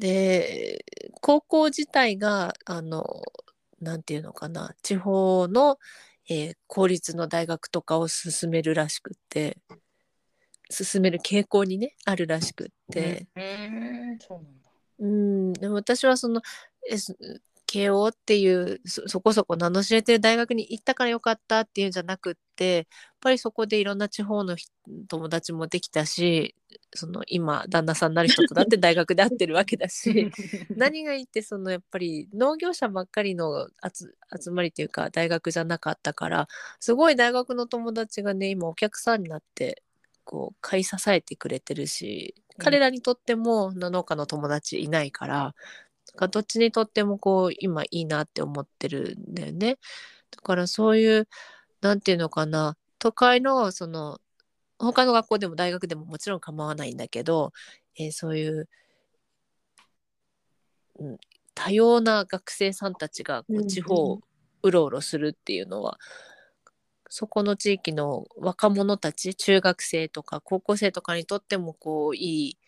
[0.00, 0.84] で
[1.20, 3.22] 高校自体があの
[3.82, 5.78] なんていうのかな地方の、
[6.28, 9.58] えー公立の大学とかを進めるらしくって
[10.70, 14.70] 進める傾向にねあるらしくって、うんそうなんだ。
[15.00, 16.40] うん、でも私はその
[17.72, 22.84] 慶応っていうそそこそこ名の知れてる大学に行ったからよかったっていうんじゃなくってやっ
[23.22, 24.66] ぱりそこでいろんな地方のひ
[25.08, 26.54] 友達もできたし
[26.94, 30.30] その今旦那さんになる人とだって大学で会ってるわけだし
[30.76, 36.48] 何がいいってそのやっぱり農業者ばっかりの集集まりっていうか大学じゃなかったから
[36.78, 39.82] すごい大学の友達がね今お客さんになって
[40.24, 45.54] こう買い支えてくれてるしうん彼らにとっても農家の友達いないから
[46.16, 49.78] かどっちにとってもこう今いいなって思ってるんだよね。
[50.30, 51.28] だからそういう
[51.80, 54.20] なんていうのかな都会のその
[54.78, 57.52] 他の学校でも大学でももちろん構わないんだけど、
[57.98, 58.68] えーそういう、
[60.98, 61.18] うん、
[61.54, 64.20] 多様な学生さんたちがこうんううん地方を
[64.62, 65.98] うろうろするっていうのは、
[67.08, 72.58] そこの地域の若者たち中学生とか高校生とかにとってもこういい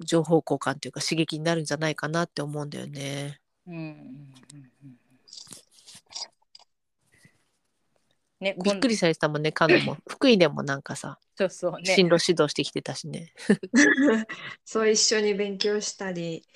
[0.00, 3.40] 情報交換というか刺激になるんじゃないかなって思うんだよね。
[3.66, 3.92] うんうんうん
[4.84, 5.04] うん
[8.40, 9.96] ね、びっくりされてたもんね、カノも。
[10.06, 13.32] 福井でもなんかさ、そうそうね進路指導してきてたしね。
[14.64, 16.46] そう一緒に勉強したり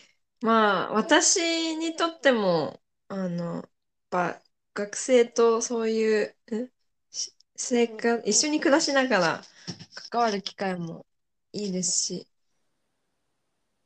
[0.41, 3.65] まあ私にとってもあのやっ
[4.11, 4.43] ぱ
[4.75, 6.37] 学生とそういう
[7.57, 9.45] 生活一緒に暮らしながら
[10.11, 11.07] 関わる機会も
[11.53, 12.29] いいですし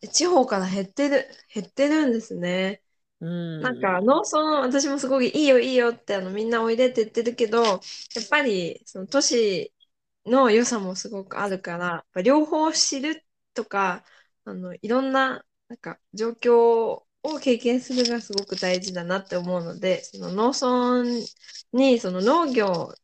[0.08, 2.82] 地方から減ってる減ってるんですね。
[3.20, 3.62] うん。
[3.62, 7.80] なんか農村私もすごいいいよいいよってあのみんなおいでって言ってるけどやっ
[8.30, 9.72] ぱりその都市
[10.26, 13.24] の良さもすごくあるから両方知る
[13.54, 14.04] とか
[14.44, 16.56] あのいろんななんか状況
[17.24, 21.22] を経験するがすごく大事だなって思うのでその農村
[21.72, 22.94] にその農業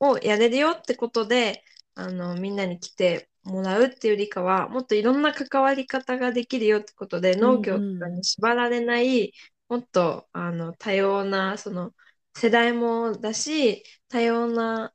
[0.00, 9.32] をやれるよってことであのみんなに来てもらうっていうよりかはもっといろんな関わり方ができるよってことで農業とかに縛られない
[9.68, 11.94] もっとあの多様なその
[12.34, 14.92] 世代もだし多様な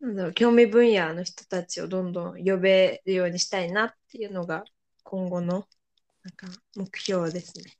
[0.00, 4.64] なんだろう興味分野の人たちをどんどん呼べるようにしたいなっていうのが
[5.04, 5.66] 今後の
[6.24, 7.76] なんか目標ですね。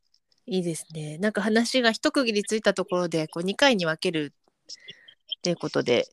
[0.47, 1.19] いいですね。
[1.19, 4.33] なんか話が一区切りついたところで、こう2回に分ける
[5.39, 6.07] っていうことで、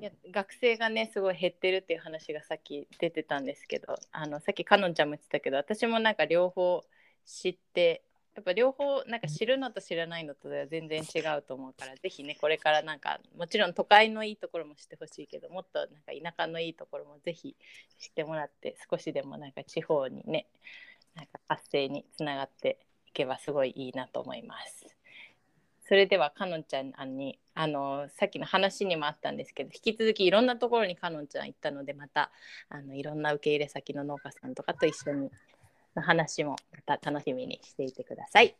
[0.00, 6.82] いや学生がねすごい減ってるっていう話がさっき出てたんですけどあのさっきかのんちゃんも言ってたけど私もなんか両方
[7.24, 8.02] 知って
[8.34, 17.56] やっぱ両方なんか知るのと知らないのとでは全然違うと思うからぜひねこれからなんかもちろん都会のいいところも知ってほしいけどもっとなんか田舎のいいところもぜひ
[17.98, 20.46] 知ってもらって少しでもなんか地方にね
[21.16, 22.78] なんか活性につながって
[23.08, 24.86] いけばすごいいいなと思います。
[25.90, 32.30] それではかのんちゃんにあのさっきの話にもあったんですけど引き続きいろんなところにかのんちゃん行ったのでまた
[32.68, 35.30] あのいろんな受け入れ先の農家さんとかと一緒に
[35.96, 36.54] の話も
[36.86, 38.54] また楽しみにしていてください。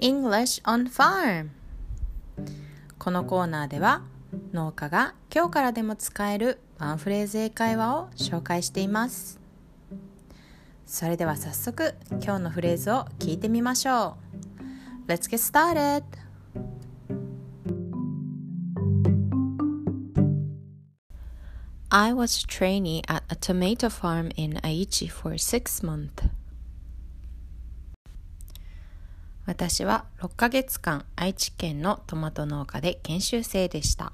[0.00, 1.50] English on Farm
[2.98, 4.02] このコーナーでは
[4.52, 9.45] 農家が今日からでも使えるワンフレーズ英会話を紹介しています
[10.86, 14.16] それでは早速今日のフレーズを聞いてみましょ
[15.08, 16.04] う Let's get started!
[21.88, 26.28] I was a trainee at a tomato farm in Aichi for six months.
[29.46, 34.12] 私は6ヶ月間愛知県のトマト農家で研修生でした。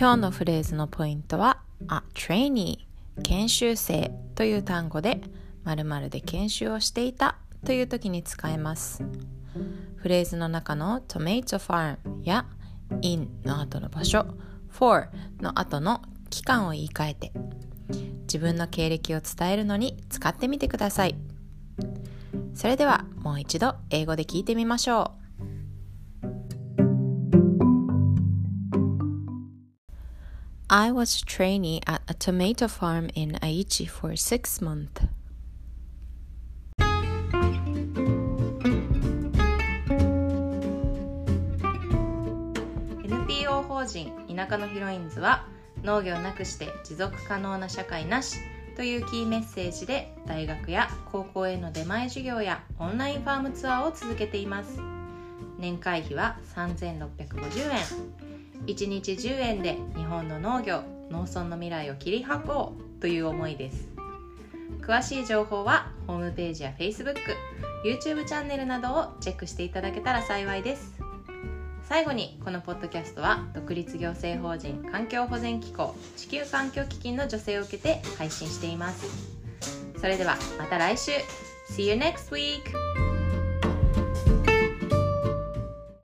[0.00, 2.78] 今日のフレーズのポイントは、a trainee
[3.22, 5.20] 研修生という単語で
[5.64, 7.36] 〇〇で研修をしていた
[7.66, 9.04] という時に使えます。
[9.96, 12.46] フレーズの中の tomato farm や
[13.02, 14.24] in の後の場所
[14.70, 17.32] for の後の期間を言い換えて
[18.22, 21.16] 自分の経歴を伝えるのに使ってみてください
[22.54, 25.19] それではもう一度英語で聞いてみましょう
[30.72, 35.02] I was trainee at a tomato farm in Aichi for six months.
[43.02, 45.44] NPO 法人田舎のヒロインズは
[45.82, 48.38] 農業なくして持続可能な社会なし
[48.76, 54.78] というキーメッセージで大学や高校への出前授業やオンラインファームツアーを続けています
[55.58, 58.29] 年会費は3650円
[58.66, 63.88] 1日10円で日本の農業農村の未来を切り開こうという思いです。
[64.80, 67.16] 詳しい情報はホームページや Facebook、
[67.84, 70.94] YouTube チャンネルなどをチェックしていただけたら幸いです。
[71.82, 79.06] 最後にこのポッドキャストは独立行政法人環境保全機構地球環境基金の助成を受けて配信しています。
[79.98, 81.12] それではまた来週。
[81.70, 83.09] See you next week!